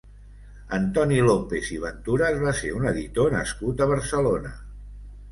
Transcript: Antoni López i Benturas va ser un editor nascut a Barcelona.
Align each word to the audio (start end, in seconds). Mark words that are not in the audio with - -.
Antoni 0.75 1.17
López 1.25 1.67
i 1.75 1.75
Benturas 1.83 2.39
va 2.43 2.53
ser 2.59 2.71
un 2.77 2.87
editor 2.93 3.29
nascut 3.35 3.85
a 3.85 3.89
Barcelona. 3.93 4.55